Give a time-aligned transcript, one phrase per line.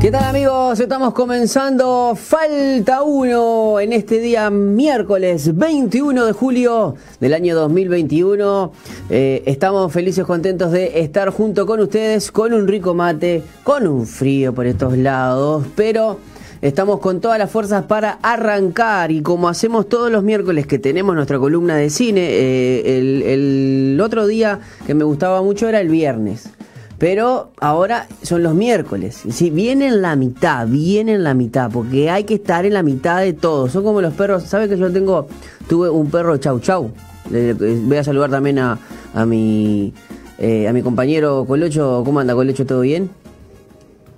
[0.00, 0.78] ¿Qué tal amigos?
[0.78, 8.72] Estamos comenzando Falta 1 en este día miércoles 21 de julio del año 2021.
[9.10, 14.06] Eh, estamos felices, contentos de estar junto con ustedes con un rico mate, con un
[14.06, 16.20] frío por estos lados, pero
[16.62, 21.16] estamos con todas las fuerzas para arrancar y como hacemos todos los miércoles que tenemos
[21.16, 25.88] nuestra columna de cine, eh, el, el otro día que me gustaba mucho era el
[25.88, 26.50] viernes.
[26.98, 29.22] Pero ahora son los miércoles.
[29.30, 32.82] Sí, viene en la mitad, viene en la mitad, porque hay que estar en la
[32.82, 33.68] mitad de todo.
[33.68, 34.42] Son como los perros.
[34.42, 35.28] ¿Sabes que yo tengo,
[35.68, 36.90] tuve un perro chau chau?
[37.30, 38.78] Voy a saludar también a,
[39.14, 39.92] a mi
[40.38, 42.02] eh, a mi compañero Colocho.
[42.04, 42.66] ¿Cómo anda Colocho?
[42.66, 43.10] ¿Todo bien?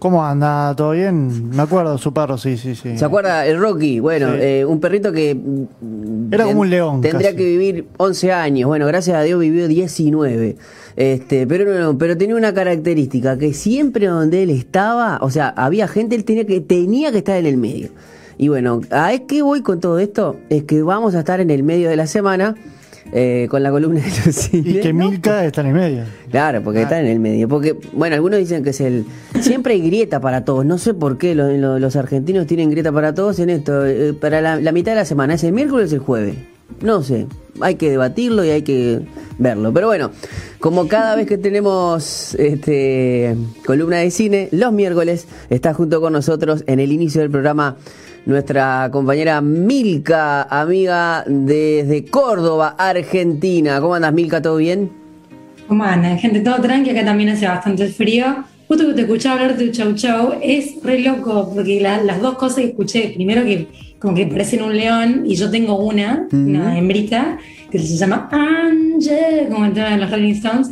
[0.01, 0.75] ¿Cómo anda?
[0.75, 1.51] ¿Todo bien?
[1.51, 2.97] Me acuerdo de su perro, sí, sí, sí.
[2.99, 3.47] ¿Se acuerda?
[3.47, 4.39] El Rocky, bueno, Sí.
[4.41, 5.35] eh, un perrito que...
[5.35, 7.37] mm, Era como un león, Tendría casi.
[7.37, 10.57] que vivir 11 años, bueno, gracias a Dios vivió 19.
[10.97, 15.87] Este, pero no, pero tenía una característica, que siempre donde él estaba, o sea, había
[15.87, 17.91] gente, él tenía que, tenía que estar en el medio.
[18.39, 20.37] Y bueno, ¿a qué voy con todo esto?
[20.49, 22.55] Es que vamos a estar en el medio de la semana
[23.13, 24.71] eh, con la columna de Lucille.
[24.79, 25.09] Y que ¿no?
[25.11, 26.03] Milka está en el medio.
[26.31, 27.49] Claro, porque está en el medio.
[27.49, 29.05] Porque, bueno, algunos dicen que es el.
[29.41, 30.65] Siempre hay grieta para todos.
[30.65, 33.85] No sé por qué lo- lo- los argentinos tienen grieta para todos en esto.
[33.87, 36.35] Eh, para la, la mitad de la semana, ¿es el miércoles o es el jueves?
[36.83, 37.27] No sé.
[37.61, 39.01] Hay que debatirlo y hay que
[39.39, 39.73] verlo.
[39.73, 40.13] Pero bueno,
[40.61, 43.35] como cada vez que tenemos este
[43.67, 47.77] columna de cine, los miércoles está junto con nosotros en el inicio del programa
[48.27, 53.81] nuestra compañera Milka, amiga desde Córdoba, Argentina.
[53.81, 54.41] ¿Cómo andas, Milka?
[54.43, 54.91] ¿Todo bien?
[55.69, 56.19] ¿Cómo andan?
[56.19, 58.45] Gente, todo tranqui, acá también hace bastante frío.
[58.69, 62.37] Justo que te escuchaba hablar de chau chau, es re loco, porque la- las dos
[62.37, 63.67] cosas que escuché, primero que
[63.99, 67.37] como que parecen un león, y yo tengo una, una hembrita,
[67.71, 70.71] que se llama Angel, como el tema de los Rolling Stones,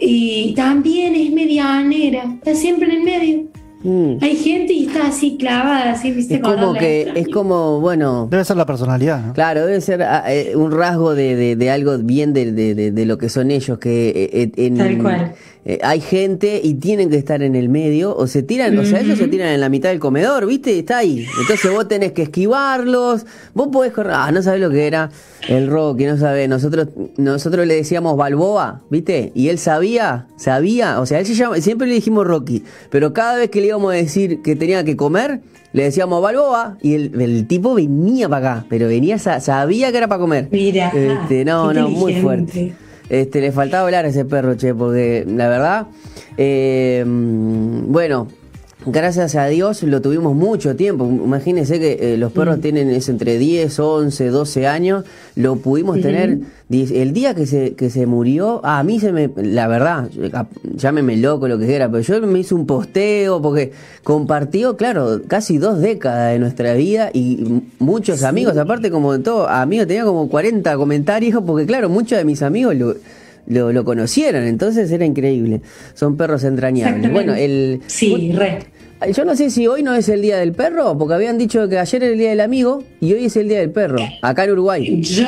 [0.00, 3.44] y también es medianera, está siempre en el medio.
[3.84, 4.16] Mm.
[4.22, 8.42] Hay gente y está así clavada, así, viste, Es como que, es como, bueno, Debe
[8.44, 9.32] ser la personalidad, ¿no?
[9.34, 12.90] claro, debe ser ah, eh, un rasgo de, de- de algo bien de, de- de-
[12.92, 15.32] de lo que son ellos, que eh, eh, en- Tal cual.
[15.66, 19.00] Eh, hay gente y tienen que estar en el medio, o se tiran, o sea,
[19.00, 20.78] ellos se tiran en la mitad del comedor, ¿viste?
[20.78, 21.26] Está ahí.
[21.40, 25.10] Entonces vos tenés que esquivarlos, vos podés correr, ah, no sabés lo que era
[25.48, 29.32] el Rocky, no sabés, nosotros, nosotros le decíamos Balboa, ¿viste?
[29.34, 33.36] Y él sabía, sabía, o sea, él se llama, siempre le dijimos Rocky, pero cada
[33.36, 35.40] vez que le íbamos a decir que tenía que comer,
[35.72, 39.98] le decíamos Balboa y el, el tipo venía para acá, pero venía, sa- sabía que
[39.98, 40.48] era para comer.
[40.52, 42.74] Mira, Este, no, qué no, muy fuerte.
[43.08, 45.86] Este, le faltaba hablar a ese perro, che, porque la verdad,
[46.36, 48.28] eh, mm, bueno,
[48.86, 51.04] gracias a Dios lo tuvimos mucho tiempo.
[51.04, 55.04] Imagínense que eh, los perros tienen es entre 10, 11, 12 años.
[55.36, 56.38] Lo pudimos tener.
[56.70, 59.30] El día que se, que se murió, a mí se me.
[59.36, 60.08] La verdad,
[60.74, 65.58] llámeme loco lo que quiera, pero yo me hice un posteo porque compartió, claro, casi
[65.58, 70.76] dos décadas de nuestra vida y muchos amigos, aparte, como todo, amigos, tenía como 40
[70.76, 72.94] comentarios porque, claro, muchos de mis amigos lo.
[73.46, 75.60] Lo, lo conocieron, entonces era increíble.
[75.92, 77.12] Son perros entrañables.
[77.12, 78.60] Bueno, el, Sí, re.
[79.14, 81.78] Yo no sé si hoy no es el día del perro, porque habían dicho que
[81.78, 84.52] ayer era el día del amigo y hoy es el día del perro, acá en
[84.52, 85.00] Uruguay.
[85.02, 85.24] Yo,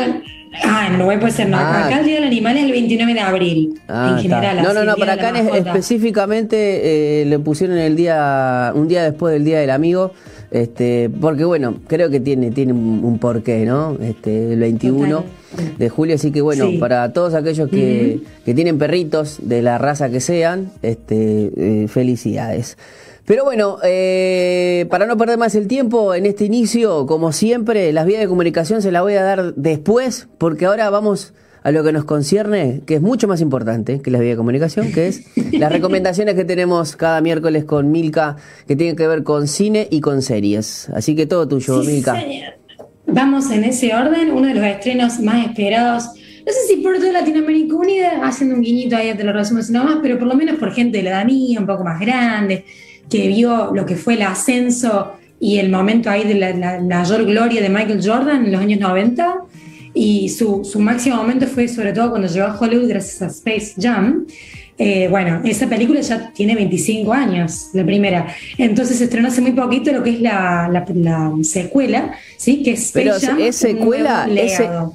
[0.65, 1.59] ah, Uruguay puede ser, no.
[1.59, 1.87] Ah.
[1.87, 3.81] Acá el Día del Animal es el 29 de abril.
[3.89, 4.63] Ah, en general.
[4.63, 5.59] No, no, no, para acá Mascota.
[5.59, 10.13] específicamente eh, le pusieron el día, un día después del día del amigo,
[10.51, 13.99] este, porque bueno, creo que tiene, tiene un, un porqué, ¿no?
[14.01, 15.77] Este, el 21 Total.
[15.79, 16.79] de julio, así que bueno, Sí.
[16.79, 22.79] para todos aquellos que, que tienen perritos de la raza que sean, este, eh, felicidades.
[23.27, 28.07] Pero bueno, eh, para no perder más el tiempo en este inicio, como siempre, las
[28.07, 31.35] vías de comunicación se las voy a dar después, porque ahora vamos
[31.65, 34.93] a lo que nos concierne, que es mucho más importante que las vías de comunicación,
[34.93, 38.37] que es las recomendaciones que tenemos cada miércoles con Milka,
[38.69, 40.89] que tienen que ver con cine y con series.
[40.91, 42.21] Así que todo tuyo, Sí, Milka.
[42.21, 42.53] señor.
[43.09, 46.05] Vamos en ese orden, uno de los estrenos más esperados.
[46.47, 49.73] No sé si por toda Latinoamérica Unida, haciendo un guiñito ahí te lo resumo así
[49.73, 52.65] nomás, pero por lo menos por gente de la edad mía, un poco más grande,
[53.11, 57.61] que vio lo que fue el ascenso y el momento ahí de la, mayor gloria
[57.63, 59.35] de Michael Jordan en los años 90.
[59.95, 63.75] Y su, su máximo momento fue sobre todo cuando llegó a Hollywood gracias a Space
[63.81, 64.27] Jam.
[64.79, 68.27] Eh, bueno, esa película ya tiene 25 años, la primera.
[68.59, 72.63] Entonces se estrenó hace muy poquito lo que es la, la- la secuela, ¿sí?
[72.63, 74.29] Que es Space Pero Jam, es secuela,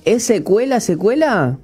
[0.06, 1.58] es, secuela, secuela.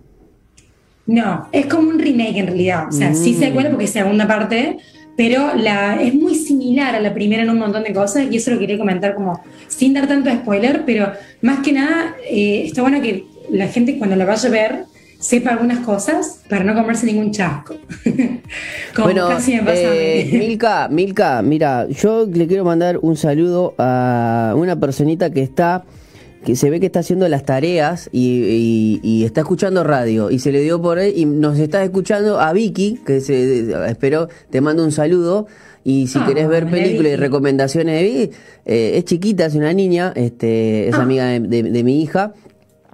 [1.06, 2.88] No, es como un remake en realidad.
[2.89, 3.39] O sea, sí Mm.
[3.39, 4.77] secuela porque es segunda parte,
[5.18, 8.52] pero la, es muy similar a la primera en un montón de cosas y eso
[8.52, 11.12] lo quería comentar como sin dar tanto spoiler, pero
[11.42, 14.86] más que nada eh, está bueno que la gente cuando la vaya a ver
[15.19, 17.75] sepa algunas cosas para no comerse ningún chasco.
[18.96, 23.74] Como bueno, casi me pasa eh, Milka, Milka, mira, yo le quiero mandar un saludo
[23.80, 25.84] a una personita que está
[26.47, 30.61] que se ve que está haciendo las tareas y, está escuchando radio y se le
[30.61, 34.94] dio por ahí y nos está escuchando a Vicky, que se espero, te mando un
[34.94, 35.47] saludo
[35.83, 38.35] y si querés ver películas y recomendaciones de Vicky,
[38.65, 41.01] eh, es chiquita, es una niña, este, es ah.
[41.01, 42.33] amiga de, mi hija.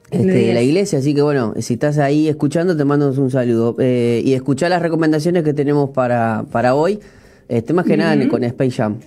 [0.09, 3.75] Este, de la iglesia, así que bueno, si estás ahí escuchando, te mando un saludo.
[3.77, 6.99] Eh, y escuchar las recomendaciones que tenemos para, para hoy,
[7.49, 8.97] este, más que nada con Space Jam.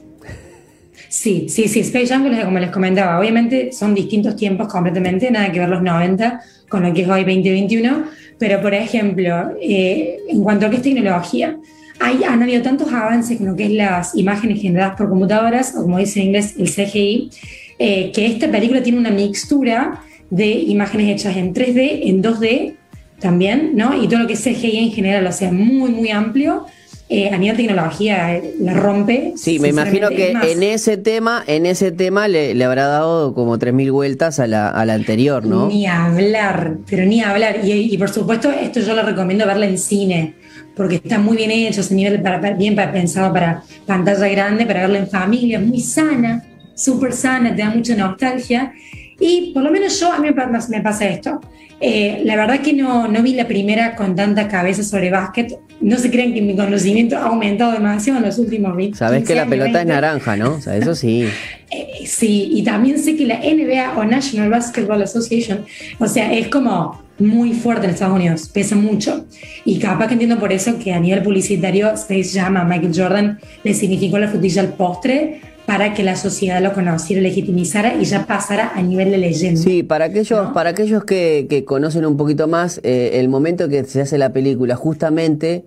[1.08, 5.60] Sí, sí, sí, Space Jam, como les comentaba, obviamente son distintos tiempos completamente, nada que
[5.60, 8.04] ver los 90 con lo que es hoy 2021,
[8.38, 11.56] pero por ejemplo, eh, en cuanto a qué es tecnología,
[12.00, 15.82] hay, han habido tantos avances con lo que es las imágenes generadas por computadoras, o
[15.82, 17.30] como dice en inglés, el CGI,
[17.78, 22.74] eh, que esta película tiene una mixtura de imágenes hechas en 3D, en 2D
[23.20, 24.00] también, ¿no?
[24.02, 26.66] Y todo lo que es CGI en general, o sea, muy, muy amplio.
[27.08, 29.34] Eh, a nivel tecnología eh, la rompe.
[29.36, 33.92] Sí, me imagino que en ese tema, en ese tema le, habrá dado como 3.000
[33.92, 35.68] vueltas a la, a la, anterior, ¿no?
[35.68, 37.60] Ni hablar, pero ni hablar.
[37.64, 40.34] Y, y, por supuesto, esto yo lo recomiendo verla en cine
[40.76, 44.96] porque está muy bien hecho, ese nivel para, bien pensado para pantalla grande, para verlo
[44.96, 46.44] en familia, muy sana,
[46.74, 48.72] súper sana, te da mucha nostalgia.
[49.18, 51.40] Y por lo menos yo, a mí me pasa esto.
[51.78, 55.58] Eh, la verdad que no, no vi la primera con tanta cabeza sobre básquet.
[55.80, 59.34] No se crean que mi conocimiento ha aumentado demasiado en los últimos 20 Sabes que
[59.34, 60.54] la pelota es naranja, ¿no?
[60.54, 61.26] O sea, eso sí.
[61.68, 65.64] Eh, sí, y también sé que la NBA o National Basketball Association,
[65.98, 69.26] o sea, es como muy fuerte en Estados Unidos, pesa mucho.
[69.64, 73.40] Y capaz que entiendo por eso que a nivel publicitario Space Jam a Michael Jordan
[73.64, 78.26] le significó la frutilla al postre para que la sociedad lo conociera, legitimizara y ya
[78.26, 79.60] pasara a nivel de leyenda.
[79.60, 84.00] Sí, para aquellos, para aquellos que, conocen un poquito más, eh, el momento que se
[84.00, 85.64] hace la película, justamente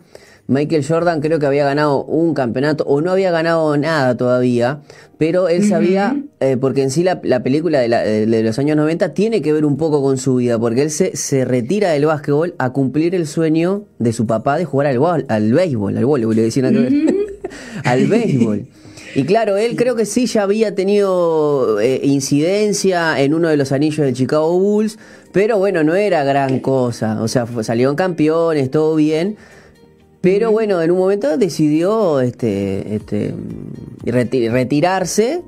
[0.50, 4.80] Michael Jordan creo que había ganado un campeonato o no había ganado nada todavía,
[5.20, 9.54] pero él sabía, eh, porque en sí la, película de, los años 90 tiene que
[9.54, 13.14] ver un poco con su vida, porque él se, se retira del básquetbol a cumplir
[13.14, 16.66] el sueño de su papá de jugar al, al béisbol, al voleibol, le decían
[17.84, 18.66] al béisbol.
[19.16, 23.72] Y claro, él creo que sí ya había tenido eh, incidencia en uno de los
[23.72, 25.00] anillos de Chicago Bulls,
[25.32, 27.22] pero bueno, no era gran cosa.
[27.22, 29.38] O sea, salieron campeones, todo bien.
[30.22, 33.34] Pero bueno, en un momento decidió este, este,
[34.04, 35.42] retirarse.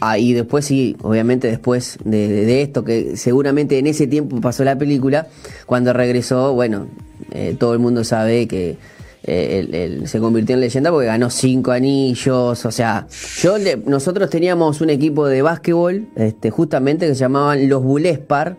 [0.00, 4.78] Ah, y después sí, obviamente después de, esto, que seguramente en ese tiempo pasó la
[4.78, 5.28] película,
[5.66, 6.86] cuando regresó, bueno,
[7.32, 8.76] eh, todo el mundo sabe que
[9.24, 12.64] eh, se convirtió en leyenda porque ganó cinco anillos.
[12.64, 13.06] O sea,
[13.40, 13.56] yo
[13.86, 18.56] nosotros teníamos un equipo de básquetbol, este, justamente que se llamaban los Bulespar,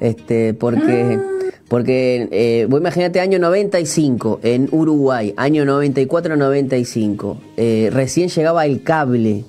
[0.00, 1.18] este, porque...
[1.18, 1.36] Ah.
[1.70, 9.44] Porque, eh, vos imagínate, año 95 en Uruguay, año 94-95, eh, recién llegaba el cable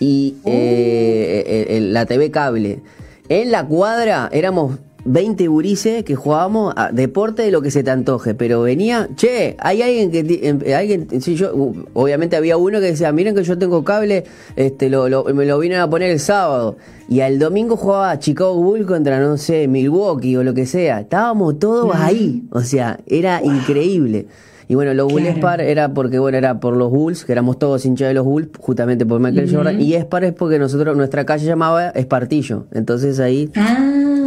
[0.00, 0.48] y oh.
[0.50, 2.80] eh, la TV cable.
[3.28, 7.90] En la cuadra éramos 20 gurises que jugábamos a deporte de lo que se te
[7.90, 11.52] antoje, pero venía, che, hay alguien que, em, alguien, sí, yo,
[11.94, 14.24] obviamente había uno que decía, miren que yo tengo cable,
[14.56, 16.76] este, lo, me lo vine a poner el sábado,
[17.08, 21.58] y al domingo jugaba Chicago Bull contra, no sé, Milwaukee o lo que sea, estábamos
[21.58, 24.26] todos ahí, o sea, era increíble.
[24.70, 27.86] Y bueno, los Bulls Spar era porque, bueno, era por los Bulls, que éramos todos
[27.86, 29.80] hinchas de los Bulls, justamente por Michael Jordan.
[29.80, 32.66] Y Spar es porque nosotros, nuestra calle llamaba Espartillo.
[32.72, 33.50] Entonces ahí.
[33.56, 34.17] Ah,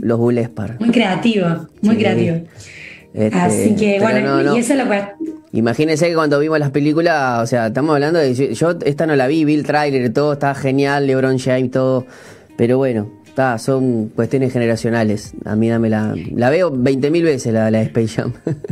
[0.00, 0.76] los Bulls Spar.
[0.80, 2.36] Muy creativo, muy creativo.
[3.14, 5.14] Este, Así que, bueno, y esa es la
[5.52, 8.34] Imagínense que cuando vimos las películas, o sea, estamos hablando de.
[8.54, 12.06] Yo, esta no la vi, vi el tráiler, todo está genial, LeBron James, todo.
[12.56, 15.32] Pero bueno, está, son cuestiones generacionales.
[15.44, 16.12] A mí dame la.
[16.34, 18.32] La veo 20.000 veces la, la Space Jam.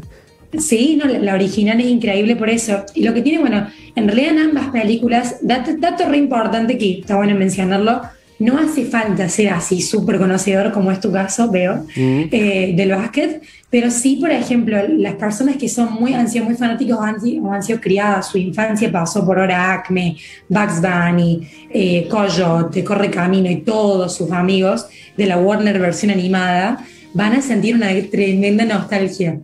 [0.58, 2.84] Sí, no, la, original es increíble por eso.
[2.94, 7.00] Y lo que tiene, bueno, en realidad en ambas películas, dato, dato re importante que
[7.00, 8.02] está bueno mencionarlo,
[8.42, 12.22] no hace falta ser así súper conocedor como es tu caso, veo, mm.
[12.30, 16.54] eh, del básquet, pero sí, por ejemplo, las personas que son muy, han sido muy
[16.54, 20.16] fanáticos o han, sido criadas, su infancia pasó por Hora Acme,
[20.48, 26.84] Bugs Bunny, eh, Coyote, Corre Camino y todos sus amigos de la Warner versión animada,
[27.14, 29.38] van a sentir una tremenda nostalgia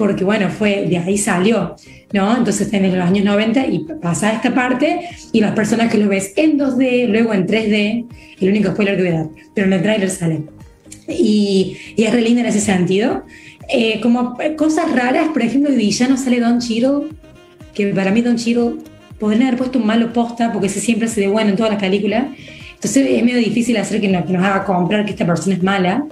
[0.00, 1.76] porque bueno, fue de ahí salió,
[2.12, 2.36] ¿no?
[2.36, 6.32] Entonces en los años 90 y pasa esta parte y las personas que lo ves
[6.36, 8.06] en 2D, luego en 3D,
[8.40, 10.42] el único spoiler que voy a dar, pero en el tráiler sale.
[11.08, 13.24] Y, y, es re linda en ese sentido.
[13.68, 17.08] Eh, como cosas raras, por ejemplo, de villano sale Don Cheadle,
[17.74, 18.76] que para mí Don Cheadle
[19.18, 21.80] podrían haber puesto un malo posta porque ese siempre se de bueno en todas las
[21.80, 22.26] películas.
[22.74, 25.62] Entonces es medio difícil hacer que nos, que nos haga comprar que esta persona es
[25.62, 26.06] mala.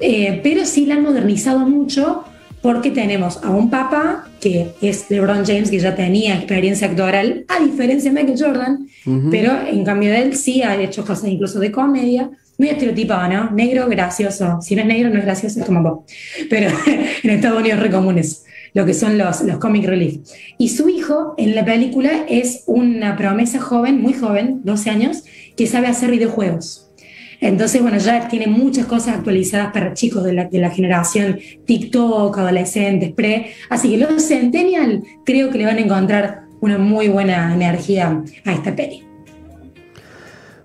[0.00, 2.24] eh, pero sí la han modernizado mucho
[2.62, 7.62] porque tenemos a un papá que es LeBron James, que ya tenía experiencia actoral, a
[7.62, 8.86] diferencia de Michael Jordan,
[9.30, 13.50] pero en cambio de él sí ha hecho cosas incluso de comedia, muy estereotipado, ¿no?
[13.52, 14.58] Negro, gracioso.
[14.60, 16.00] Si no es negro, no es gracioso, es como vos.
[16.50, 16.70] Pero
[17.22, 20.20] en Estados Unidos re comunes lo que son los, los comic relief.
[20.58, 25.24] Y su hijo en la película es una promesa joven, muy joven, 12 años,
[25.56, 26.89] que sabe hacer videojuegos.
[27.40, 32.36] Entonces, bueno, ya tiene muchas cosas actualizadas para chicos de la, de la generación TikTok,
[32.38, 33.52] adolescentes, pre.
[33.68, 38.52] Así que los Centennial creo que le van a encontrar una muy buena energía a
[38.52, 39.04] esta peli.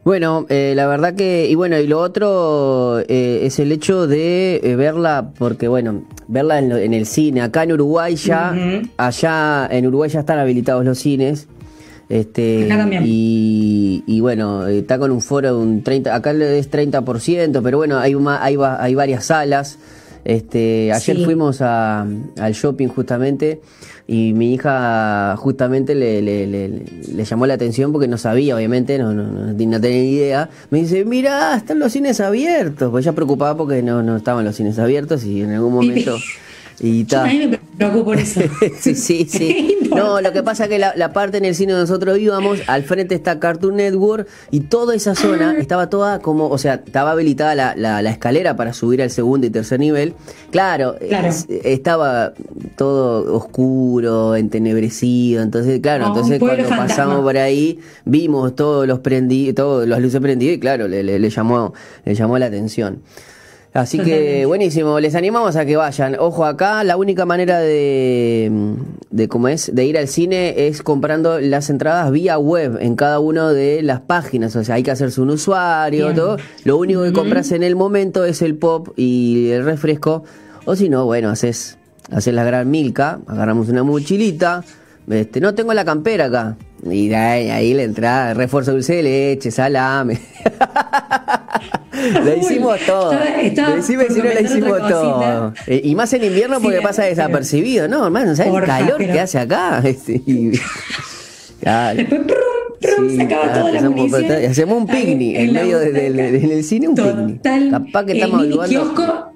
[0.05, 4.58] Bueno, eh, la verdad que, y bueno, y lo otro eh, es el hecho de
[4.63, 8.55] eh, verla, porque bueno, verla en, el cine, acá en Uruguay ya,
[8.98, 11.48] allá en Uruguay ya están habilitados los cines,
[12.07, 12.69] este,
[13.03, 17.97] y, y, bueno, está con un foro de un 30, acá es 30%, pero bueno,
[17.97, 19.79] hay, hay, hay varias salas.
[20.24, 23.62] Este, ayer fuimos a, al shopping justamente
[24.07, 29.13] y mi hija justamente le, le, le, llamó la atención porque no sabía, obviamente, no,
[29.13, 30.50] no, no, tenía idea.
[30.69, 32.89] Me dice, mira, están los cines abiertos.
[32.91, 36.17] Pues ella preocupada porque no, no estaban los cines abiertos y en algún momento...
[36.79, 38.41] Y Yo me preocupo por eso.
[38.79, 39.75] sí, sí, sí.
[39.96, 42.84] no, lo que pasa es que la, parte en el cine donde nosotros íbamos, al
[42.84, 45.60] frente está Cartoon Network y toda esa zona ah.
[45.60, 49.50] estaba toda como, o sea, estaba habilitada la, la, escalera para subir al segundo y
[49.50, 50.14] tercer nivel.
[50.52, 50.96] Claro,
[51.64, 52.34] estaba
[52.75, 55.42] todo oscuro, entenebrecido.
[55.42, 60.56] Entonces, claro, entonces cuando pasamos por ahí, vimos todos los prendidos, todos los luces prendidas
[60.56, 61.74] y claro, le, le, llamó,
[62.04, 63.02] le llamó la atención.
[63.75, 66.16] Así que buenísimo, les animamos a que vayan.
[66.18, 68.50] Ojo acá, la única manera de,
[69.15, 73.19] de cómo es, de ir al cine es comprando las entradas vía web en cada
[73.22, 74.53] una de las páginas.
[74.57, 76.36] O sea, hay que hacerse un usuario, todo.
[76.65, 80.25] Lo único que compras en el momento es el pop y el refresco.
[80.65, 81.77] O si no, bueno, haces,
[82.12, 84.65] haces la gran milka, agarramos una mochilita.
[85.10, 86.57] Este, no tengo la campera acá.
[86.84, 90.19] Y ahí, ahí la entrada, refuerzo dulce de leche, salame.
[92.24, 93.12] Le hicimos todo.
[93.75, 95.53] Decime si no le hicimos todo.
[95.67, 98.05] Y más en invierno porque pasa desapercibido, ¿no?
[98.05, 99.81] Hermano, ¿sabes el calor que hace acá?
[102.85, 104.31] Después, se acaba toda la munición.
[104.50, 107.41] Hacemos un picnic en, medio del cine, un picnic.
[107.71, 109.31] Capaz que estamos ayudando.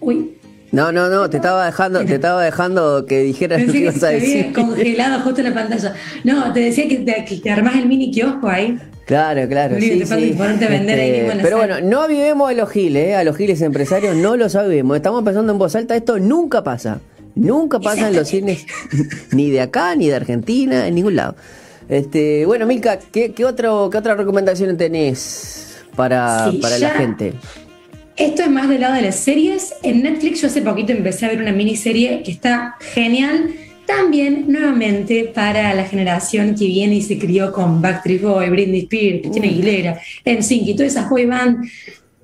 [0.00, 0.37] Uy.
[0.70, 4.08] No, no, no, te estaba dejando, te estaba dejando que dijeras lo que ibas a
[4.08, 4.52] decir.
[4.52, 5.94] congelado justo en la pantalla.
[6.24, 8.78] No, te decía que te, que te armás el mini kiosco ahí.
[9.06, 9.76] Claro, claro.
[9.80, 10.36] Sí, sí.
[10.36, 13.16] Vender ahí, este, pero bueno, no avivemos a los giles, ¿eh?
[13.16, 14.96] a los giles empresarios, no lo sabemos.
[14.96, 17.00] Estamos pensando en voz alta, esto nunca pasa.
[17.34, 18.66] Nunca pasa en los cines,
[19.32, 21.36] ni de acá, ni de Argentina, en ningún lado.
[21.88, 27.32] Este, bueno, Milka, ¿qué, qué, otro, qué otra recomendación tenés para, para la gente?
[28.18, 29.74] Esto es más del lado de las series.
[29.84, 33.54] En Netflix yo hace poquito empecé a ver una miniserie que está genial.
[33.86, 39.20] También nuevamente para la generación que viene y se crió con Backstreet Boy, Britney Spears,
[39.20, 39.50] Cristina mm.
[39.50, 41.64] Aguilera, NSYNC y todas esas boy band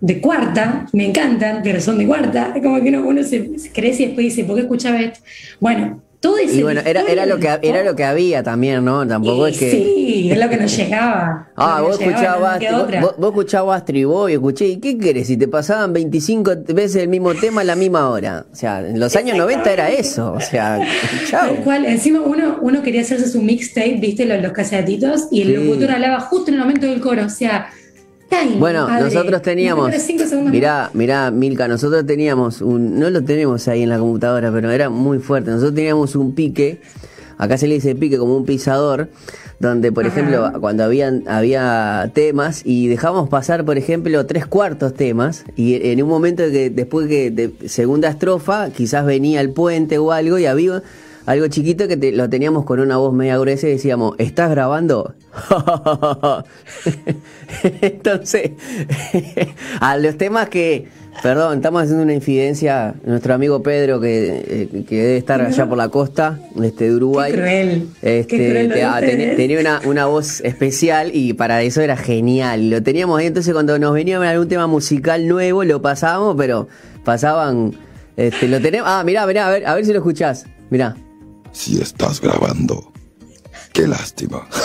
[0.00, 4.24] de cuarta, me encantan, pero son de cuarta, como que uno, se, crece y después
[4.24, 5.20] dice, ¿por qué escuchaba esto?
[5.60, 6.02] Bueno,
[6.50, 9.06] y bueno, era, era, lo que, era lo que había también, ¿no?
[9.06, 9.66] Tampoco es que.
[10.14, 11.48] Sí, es lo que nos llegaba.
[11.56, 12.60] Ah, vos, escuchabas,
[13.00, 15.26] vos, vos, escuchabas Triboy, escuché, ¿y qué querés?
[15.26, 18.46] Si te pasaban 25 veces el mismo tema a la misma hora.
[18.52, 20.32] O sea, en los años 90 era eso.
[20.34, 20.80] O sea,
[21.28, 21.56] chao.
[21.64, 25.90] cual, encima uno, uno quería hacerse su mixtape, viste, los, los casetitos, y el locutor
[25.90, 27.26] hablaba justo en el momento del coro.
[27.26, 27.70] O sea,
[28.58, 29.90] bueno, nosotros teníamos.
[30.50, 33.00] Mirá, mirá, Milka, nosotros teníamos un.
[33.00, 35.50] No lo tenemos ahí en la computadora, pero era muy fuerte.
[35.50, 36.80] Nosotros teníamos un pique.
[37.38, 39.08] Acá se le dice pique como un pisador,
[39.60, 45.44] donde, por ejemplo, cuando habían, había temas y dejábamos pasar, por ejemplo, tres cuartos temas,
[45.56, 50.12] y en un momento que después que de segunda estrofa, quizás venía el puente o
[50.12, 50.82] algo, y había
[51.26, 55.14] algo chiquito que lo teníamos con una voz media gruesa y decíamos, ¿estás grabando?
[57.80, 58.50] Entonces,
[59.80, 60.88] a los temas que,
[61.22, 65.78] perdón, estamos haciendo una infidencia, nuestro amigo Pedro que, eh, que debe estar allá por
[65.78, 67.88] la costa este, de Uruguay, Qué cruel.
[68.02, 72.68] Este, ah, tenía una, una voz especial y para eso era genial.
[72.68, 76.68] Lo teníamos ahí, entonces cuando nos venía algún tema musical nuevo lo pasábamos, pero
[77.02, 77.72] pasaban...
[78.16, 78.88] Este, lo tenemos.
[78.88, 80.46] Ah, mirá, mirá, a ver, a ver si lo escuchás.
[80.70, 80.94] Mirá
[81.54, 82.92] si estás grabando.
[83.72, 84.46] Qué lástima.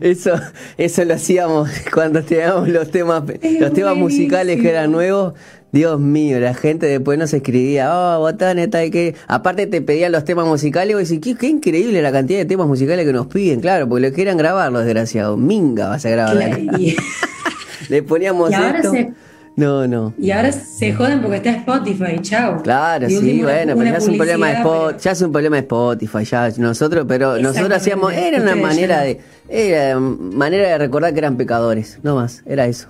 [0.00, 0.30] Eso,
[0.78, 5.34] eso lo hacíamos cuando teníamos los temas, Es los temas musicales que eran nuevos.
[5.72, 9.16] Dios mío, la gente después nos escribía, oh, botones, tal que.
[9.26, 12.44] Aparte te pedían los temas musicales y vos decís, qué, qué increíble la cantidad de
[12.44, 15.36] temas musicales que nos piden, claro, porque lo quieran grabar los desgraciados.
[15.36, 16.36] Minga vas a grabar
[17.88, 18.92] Le poníamos Y ahora esto.
[18.92, 19.12] se-
[19.56, 20.12] No, no.
[20.18, 22.62] y ahora se joden porque está Spotify, chao.
[22.62, 25.22] Claro, sí, último, bueno, pero ya es un problema de publicidad, Spot, pero- ya es
[25.22, 30.68] un problema de Spotify, ya nosotros, pero nosotros hacíamos, era una manera de, era manera
[30.68, 32.88] de recordar que eran pecadores, no más, era eso.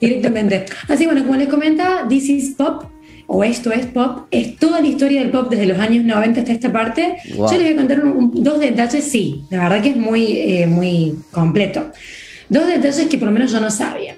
[0.00, 0.66] Directamente.
[0.88, 2.84] Así bueno, como les comentaba, This is Pop,
[3.26, 6.52] o esto es pop, es toda la historia del pop desde los años 90 hasta
[6.52, 7.16] esta parte.
[7.36, 7.50] Wow.
[7.50, 10.66] Yo les voy a contar un- dos detalles, sí, la verdad que es muy, eh,
[10.66, 11.90] muy completo.
[12.48, 14.16] Dos detalles que por lo menos yo no sabía.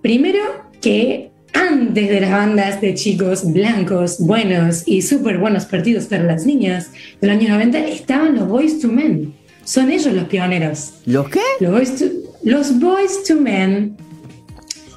[0.00, 0.38] Primero,
[0.80, 6.46] que antes de las bandas de chicos blancos, buenos y súper buenos partidos para las
[6.46, 9.34] niñas de los años 90, estaban los Boys to Men.
[9.64, 10.94] Son ellos los pioneros.
[11.06, 11.40] ¿Los qué?
[11.60, 12.04] Los Boys to,
[12.42, 13.96] los Boys to Men,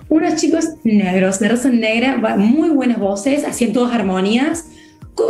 [0.10, 4.66] unos chicos negros, de raza negra, muy buenas voces, hacían todas armonías.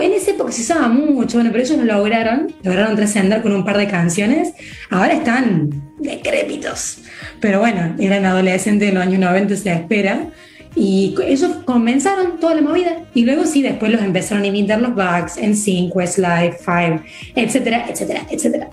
[0.02, 3.66] En esa época se usaba mucho, bueno, pero ellos lo lograron, lograron trascender con un
[3.66, 4.54] par de canciones.
[4.90, 5.70] Ahora están
[6.00, 7.00] decrépitos.
[7.40, 10.28] Pero bueno, eran adolescentes en los años 90, se espera.
[10.74, 13.00] Y ellos comenzaron toda la movida.
[13.14, 17.02] Y luego sí, después los empezaron a imitar los Bugs, NSYNC, Westlife, Five,
[17.36, 18.70] etcétera, etcétera, etcétera.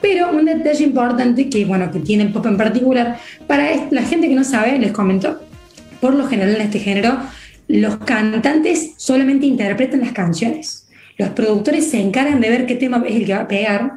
[0.00, 4.28] Pero un detalle importante que, bueno, que tiene el pop en particular, para la gente
[4.28, 5.40] que no sabe, les comento,
[6.00, 7.18] por lo general en este género,
[7.68, 10.88] los cantantes solamente interpretan las canciones.
[11.18, 13.92] Los productores se encargan de ver qué tema es el que va a pegar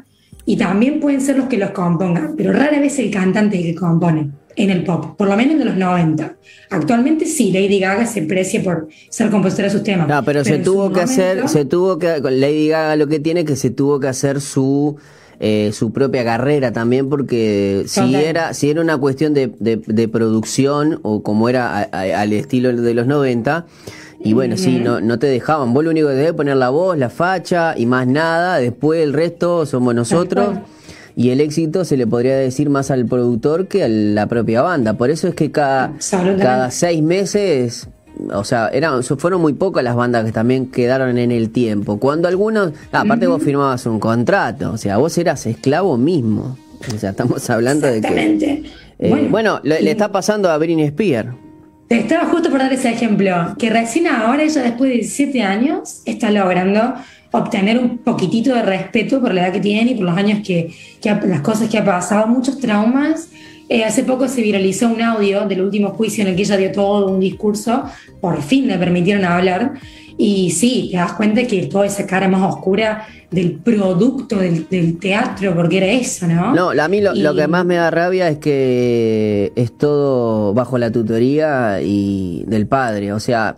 [0.46, 3.74] y también pueden ser los que los compongan, pero rara vez el cantante es el
[3.74, 6.36] que compone en el pop, por lo menos de los 90.
[6.70, 10.08] Actualmente sí, Lady Gaga se precia por ser compositora de sus temas.
[10.08, 13.56] No, pero, se tuvo que hacer, se tuvo que, Lady Gaga lo que tiene que
[13.56, 14.98] se tuvo que hacer su
[15.39, 20.08] eh, su propia carrera también porque si era si era una cuestión de, de, de
[20.08, 23.65] producción o como era a- a- al estilo de los 90
[24.24, 25.74] y bueno, sí, no, no te dejaban.
[25.74, 28.58] Vos lo único que debes poner la voz, la facha y más nada.
[28.58, 30.48] Después el resto somos nosotros.
[31.18, 34.96] Y el éxito se le podría decir más al productor que a la propia banda.
[34.96, 35.94] Por eso es que cada,
[36.39, 37.88] cada seis meses,
[38.34, 42.00] o sea, eran, fueron muy pocas las bandas que también quedaron en el tiempo.
[42.00, 46.58] Cuando algunos, ah, aparte vos firmabas un contrato, o sea, vos eras esclavo mismo.
[46.94, 48.08] O sea, estamos hablando de que...
[48.08, 48.64] Exactamente.
[49.00, 51.30] eh, bueno, le, le está pasando a Britney Spears.
[51.88, 56.01] Te estaba justo por dar ese ejemplo, que recién ahora, ella después de 17 años,
[56.06, 56.96] está logrando
[57.32, 60.74] obtener un poquitito de respeto por la edad que tiene y por los años que,
[61.01, 63.30] que ha- las cosas que ha pasado, muchos traumas.
[63.68, 66.72] Eh, hace poco se viralizó un audio del último juicio en el que ella dio
[66.72, 67.84] todo un discurso,
[68.22, 69.74] por fin le permitieron hablar.
[70.18, 74.98] Y sí, te das cuenta que toda esa cara más oscura del producto del, del
[74.98, 76.54] teatro, porque era eso, ¿no?
[76.54, 80.90] No, a mí lo, que más me da rabia es que es todo bajo la
[80.90, 83.12] tutoría y del padre.
[83.12, 83.58] O sea,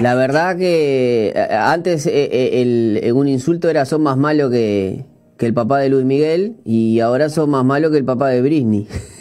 [0.00, 5.04] la verdad que eh, antes eh, el, eh, un insulto era son más malo que,
[5.36, 8.42] que el papá de Luis Miguel y ahora son más malo que el papá de
[8.42, 8.88] Britney.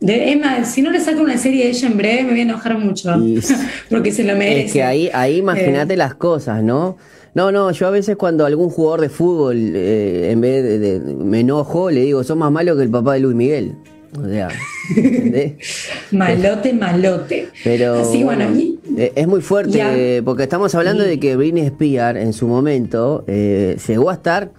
[0.00, 2.42] De, más, si no le saco una serie de ella en breve me voy a
[2.42, 3.10] enojar mucho.
[3.90, 4.66] Porque se lo merece.
[4.66, 6.96] Es que ahí, ahí imagínate Eh, las cosas, ¿no?
[7.34, 11.00] No, no, yo a veces cuando algún jugador de fútbol, eh, en vez de, de-
[11.14, 13.74] me enojo, le digo, sos más malo que el papá de Luis Miguel.
[14.18, 14.48] O sea.
[16.12, 17.48] Malote, malote.
[17.64, 21.66] Pero Así, bueno, y- eh, es muy fuerte eh, porque estamos hablando de que Britney
[21.66, 24.50] Spears en su momento eh, llegó a estar,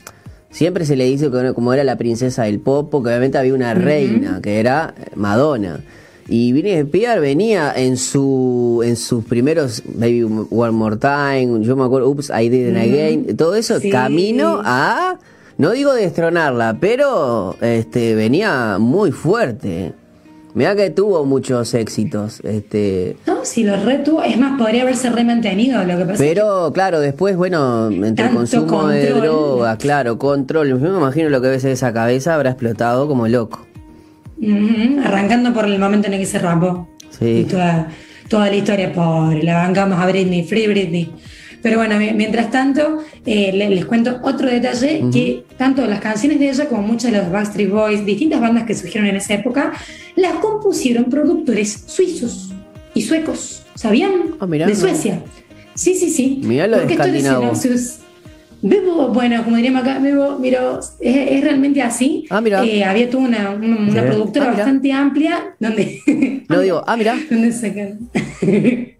[0.51, 3.73] siempre se le dice que como era la princesa del pop, porque obviamente había una
[3.73, 5.79] reina que era Madonna.
[6.27, 11.83] Y Britney Spears venía en su en sus primeros Baby One More Time, yo me
[11.83, 13.89] acuerdo, Oops, I Did It Again, todo eso Sí.
[13.89, 15.17] camino a
[15.57, 19.93] no digo destronarla, pero este venía muy fuerte.
[20.59, 25.81] Mira que tuvo muchos éxitos, este, No, si lo retuvo, es más, podría haberse remantenido.
[25.85, 29.21] Lo que pasa es pero claro, después, bueno, entre el consumo de control.
[29.21, 33.29] droga, claro, control, yo me imagino lo que a veces esa cabeza habrá explotado como
[33.29, 33.65] loco.
[35.01, 36.89] arrancando por el momento en el que se rapó.
[37.17, 37.25] Sí.
[37.25, 37.87] Y toda,
[38.27, 41.13] toda la historia, pobre, la bancamos a Britney, Free Britney.
[41.61, 46.39] Pero bueno, mi- mientras tanto, eh, le- les cuento otro detalle, que tanto las canciones
[46.39, 49.73] de ella como muchas de los Backstreet Boys, distintas bandas que surgieron en esa época,
[50.15, 52.51] las compusieron productores suizos
[52.93, 54.11] y suecos, ¿sabían?
[54.39, 54.75] Ah, mirá, de.
[54.75, 55.21] Suecia.
[55.75, 56.41] Sí, sí, sí.
[56.43, 57.05] Mirá lo de Porque esto
[57.73, 57.99] es
[58.61, 62.25] Bebo, bueno, como diríamos acá, Bebo, mira, es, es realmente así.
[62.29, 62.65] Ah, mira.
[62.65, 66.01] Eh, había toda una, una, productora Ah, bastante amplia donde...
[66.49, 67.53] No digo, ah, mira, donde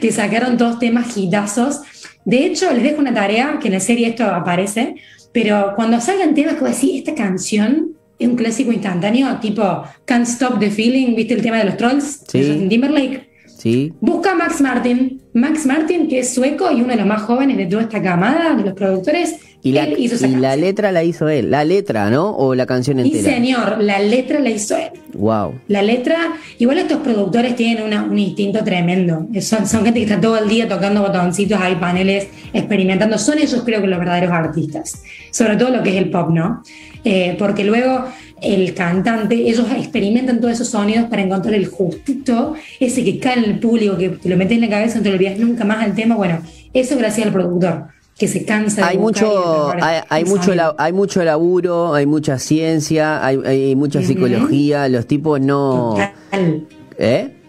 [0.00, 1.80] que sacaron todos temas hitazos.
[2.24, 4.96] De hecho, les dejo una tarea, que en la serie esto aparece,
[5.32, 9.84] pero cuando salgan temas que voy a decir, esta canción es un clásico instantáneo, tipo
[10.04, 12.22] Can't Stop the Feeling, ¿viste el tema de los trolls?
[12.28, 12.66] Sí.
[12.68, 13.31] Timberlake.
[13.62, 13.92] Sí.
[14.00, 15.20] Busca a Max Martin.
[15.34, 18.54] Max Martin, que es sueco y uno de los más jóvenes de toda esta camada
[18.54, 21.50] de los productores, Y la, él hizo esa y la letra la hizo él.
[21.52, 22.30] La letra, ¿no?
[22.36, 23.22] O la canción Y entera.
[23.22, 24.90] señor, la letra la hizo él.
[25.14, 25.54] Wow.
[25.68, 29.28] La letra, igual estos productores tienen una- un instinto tremendo.
[29.40, 33.16] Son, son gente que está todo el día tocando botoncitos, hay paneles, experimentando.
[33.16, 35.02] Son ellos creo que los verdaderos artistas.
[35.30, 36.62] Sobre todo lo que es el pop, ¿no?
[37.04, 38.04] Eh, porque luego
[38.42, 43.44] el cantante, ellos experimentan todos esos sonidos para encontrar el justito, ese que cae en
[43.44, 45.84] el público, que te lo metes en la cabeza, no te lo olvidas nunca más
[45.84, 46.16] al tema.
[46.16, 46.40] Bueno,
[46.72, 47.86] eso gracias al productor,
[48.18, 53.24] que se cansa de Hay mucho, hay, hay mucho, hay mucho laburo, hay mucha ciencia,
[53.24, 54.88] hay, hay mucha psicología.
[54.88, 55.94] Los tipos no.
[55.96, 56.66] Total,
[56.98, 57.41] ¿Eh?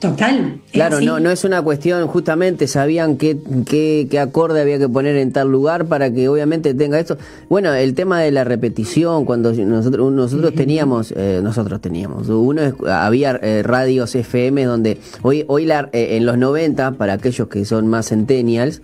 [0.00, 0.60] Total.
[0.72, 5.16] Claro, no, no es una cuestión, justamente sabían qué, qué, qué acorde había que poner
[5.16, 7.16] en tal lugar para que obviamente tenga esto.
[7.48, 12.74] Bueno, el tema de la repetición, cuando nosotros, nosotros teníamos, eh, nosotros teníamos, uno es-
[12.88, 17.64] había eh, radios FM donde hoy, hoy la, eh, en los 90, para aquellos que
[17.64, 18.82] son más centennials,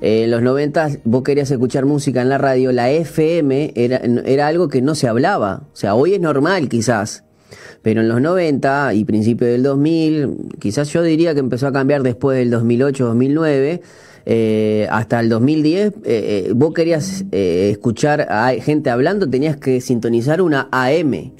[0.00, 4.68] en los 90 vos querías escuchar música en la radio, la FM era, era algo
[4.68, 5.62] que no se hablaba.
[5.72, 7.24] O sea, hoy es normal quizás.
[7.82, 12.02] Pero en los 90 y principios del 2000, quizás yo diría que empezó a cambiar
[12.02, 13.80] después del 2008-2009,
[14.28, 19.80] eh, hasta el 2010, eh, eh, vos querías eh, escuchar a gente hablando, tenías que
[19.80, 21.30] sintonizar una AM.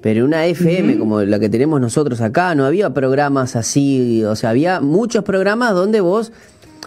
[0.00, 4.50] Pero una FM como la que tenemos nosotros acá, no había programas así, o sea,
[4.50, 6.32] había muchos programas donde vos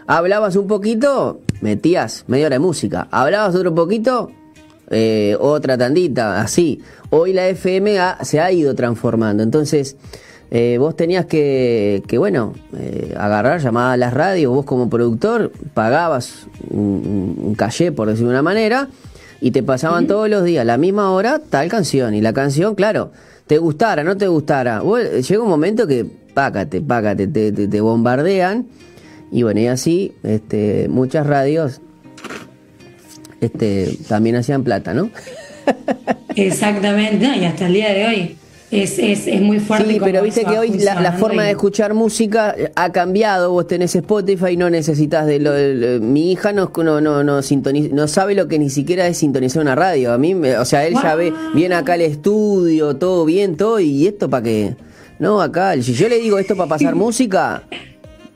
[0.07, 4.31] hablabas un poquito, metías media hora de música, hablabas otro poquito,
[4.89, 6.81] eh, otra tandita, así.
[7.09, 9.95] Hoy la FM ha- se ha ido transformando, entonces
[10.51, 15.51] eh, vos tenías que, que bueno, eh, agarrar, llamar a las radios, vos como productor
[15.73, 18.87] pagabas un, un- caché, por decirlo de una manera,
[19.41, 22.75] y te pasaban todos los días, a la misma hora, tal canción, y la canción,
[22.75, 23.11] claro,
[23.47, 27.81] te gustara, no te gustara, vos, llega un momento que, págate, págate, te, te, te
[27.81, 28.67] bombardean,
[29.31, 31.81] y bueno, y así, este, muchas radios
[33.45, 35.09] este, también hacían plata, ¿no?
[36.35, 38.35] Exactamente, no, y hasta el día de hoy
[38.71, 39.87] es, es, es muy fuerte.
[39.93, 43.51] Sí, pero viste que hoy la, la forma y- de escuchar música ha cambiado.
[43.51, 45.51] Vos tenés Spotify, no necesitas de lo.
[45.51, 49.17] de- mi hija no, no, no, no, sintoniza- no sabe lo que ni siquiera es
[49.17, 50.11] sintonizar una radio.
[50.11, 54.07] A mí, o sea, él ya ve, viene acá al estudio, todo bien, todo, y
[54.07, 54.75] esto para qué.
[55.19, 57.63] No, acá, si yo le digo esto para pasar música,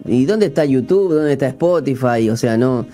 [0.05, 1.15] ¿y dónde está YouTube?
[1.15, 2.29] ¿Dónde está Spotify?
[2.29, 2.85] O sea, no.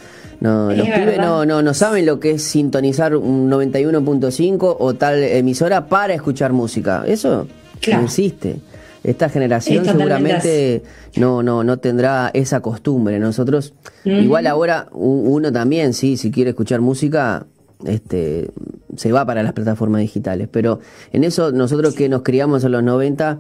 [0.44, 4.94] No, Es los pibes no, no, no saben lo que es sintonizar un 91.5 o
[4.94, 7.04] tal emisora para escuchar música.
[7.08, 7.48] Eso
[7.80, 8.02] Claro.
[8.02, 8.58] no existe.
[9.04, 10.84] Esta generación Es seguramente
[11.18, 13.20] no, no, no tendrá esa costumbre.
[13.20, 13.74] Nosotros,
[14.06, 17.46] igual ahora, uno también, sí, si quiere escuchar música,
[17.86, 18.50] este,
[18.96, 20.48] se va para las plataformas digitales.
[20.52, 20.80] Pero
[21.12, 23.40] en eso, nosotros que nos criamos en los 90,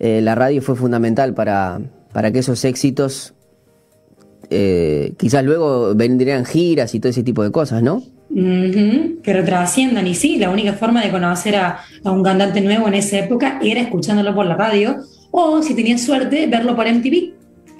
[0.00, 1.80] eh, la radio fue fundamental para,
[2.12, 3.33] para que esos éxitos,
[4.50, 8.02] eh, quizás luego vendrían giras y todo ese tipo de cosas, ¿no?
[8.30, 10.06] Ujú, pero trasciendan.
[10.06, 13.58] Y sí, la única forma de conocer a, a un cantante nuevo en esa época
[13.62, 14.96] era escuchándolo por la radio
[15.30, 17.32] o, si tenías suerte, verlo por MTV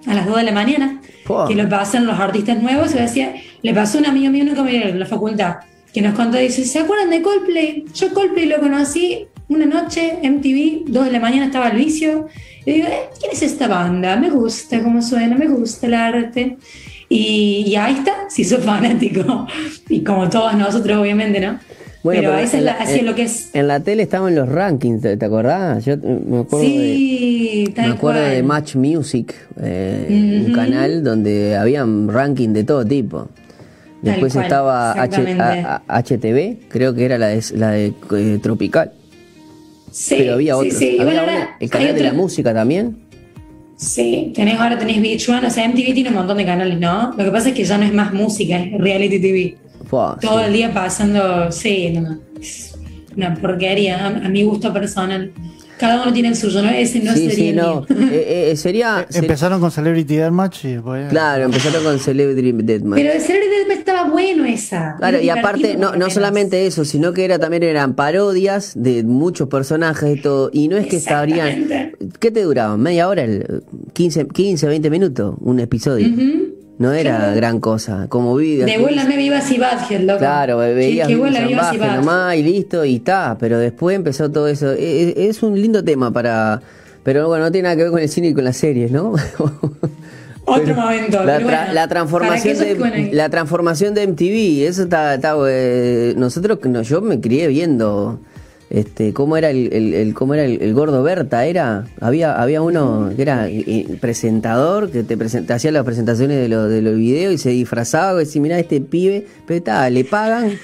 [0.06, 1.00] a las 2 de la mañana.
[1.48, 2.92] Que lo pasan los artistas nuevos.
[2.92, 5.56] Decía, le pasó a un amigo mío en la facultad
[5.94, 7.84] que nos contó, dice, ¿se acuerdan de Coldplay?
[7.94, 12.26] Yo Coldplay lo conocí una noche, MTV, 2 de la mañana estaba el vicio.
[12.66, 14.16] Y digo, "Eh, ¿quién es esta banda?
[14.16, 16.56] Me gusta cómo suena, me gusta el arte.
[17.08, 19.46] Y, y ahí está, se hizo fanático.
[19.88, 21.58] Y como todos nosotros, obviamente, ¿no?
[22.02, 23.50] pero, esa es la- así es lo que es.
[23.54, 25.84] En la tele estaban los rankings, ¿te, acordás?
[25.86, 26.74] Yo me acuerdo de...
[26.74, 28.32] Sí, tal Me acuerdo cual.
[28.34, 33.28] de Match Music, eh, un canal donde habían ranking de todo tipo.
[34.02, 35.42] Después cual, estaba H- exactamente.
[35.42, 38.92] a- a- HTV, creo que era la de, la de eh, Tropical.
[39.96, 40.74] Sí, pero había otros.
[40.74, 40.88] sí.
[40.94, 42.96] Igual Había ahora uno- el canal de otro- la música también.
[43.76, 47.12] Sí, tenés, ahora tenés VH1, o sea, MTV tiene un montón de canales, ¿no?
[47.16, 49.56] Lo que pasa es que ya no es más música, es reality TV.
[49.88, 50.44] Todo sí.
[50.46, 52.18] el día pasando, sí, no, no.
[52.40, 52.76] Es
[53.16, 55.32] una porquería, a, a mi gusto personal.
[55.78, 56.70] Cada uno tiene el suyo, ¿no?
[56.70, 57.74] Ese no sí, sería sí, el no.
[57.74, 57.86] mío.
[58.14, 61.08] Eh, eh, sería, ser- Empezaron con Celebrity Deathmatch y después.
[61.08, 63.00] Claro, empezaron con Celebrity Deathmatch.
[63.00, 64.94] Pero el Celebrity Deathmatch estaba bueno esa.
[64.98, 69.48] Claro, y aparte, no, no solamente eso, sino que era también eran parodias de muchos
[69.48, 70.50] personajes y todo.
[70.52, 71.66] Y no es que estarían.
[72.20, 72.80] ¿Qué te duraban?
[72.80, 73.22] ¿Media hora?
[73.24, 76.08] El, 15, 15, 20 minutos, un episodio.
[76.78, 78.06] No era gran cosa.
[78.08, 78.56] Como vi.
[78.56, 80.18] De vuela me vivas y Badhead, loco.
[80.18, 83.36] Claro, veías Que, vuela vivas y nomás y listo y está.
[83.38, 84.72] Pero después empezó todo eso.
[84.72, 86.60] E- e- Es, un lindo tema para.
[87.04, 89.12] Pero bueno, no tiene nada que ver con el cine y con las series, ¿no?
[90.46, 91.24] Otro momento.
[91.24, 95.34] La, pero tra- bueno, la transformación de, bueno, la transformación de MTV, eso está, está,
[95.48, 98.18] eh, nosotros no, yo me crié viendo
[98.70, 101.44] Este, ¿cómo era el, el- el- cómo era el, el gordo Berta?
[101.46, 103.46] Era, había, había uno que era
[104.00, 108.20] presentador, que te, presenta- hacía las presentaciones de los de los videos y se disfrazaba
[108.20, 110.52] y decía, mirá este pibe, pero está, le pagan.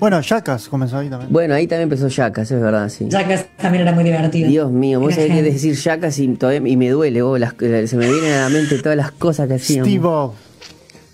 [0.00, 1.30] Bueno, Jackas comenzó ahí también.
[1.30, 3.04] Bueno, ahí también empezó Yacas, es verdad, sí.
[3.10, 4.48] Jackass también era muy divertido.
[4.48, 7.96] Dios mío, vos sabés que decir Yacas y, todavía, y me duele, vos, las- se
[7.98, 9.86] me vienen a la mente todas las cosas que hacíamos.
[9.90, 10.08] Steve.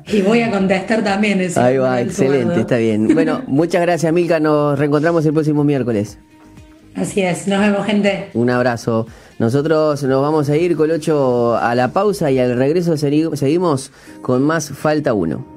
[0.08, 1.60] Y voy a contestar también eso.
[1.60, 3.08] Ahí va, excelente, está bien.
[3.16, 6.20] Bueno, muchas gracias Milka, nos reencontramos el próximo miércoles.
[6.96, 8.30] Así es, nos vemos, gente.
[8.36, 9.08] Un abrazo.
[9.40, 14.42] Nosotros nos vamos a ir, Colocho, a la pausa y al regreso segui- seguimos con
[14.44, 15.55] más Falta 1.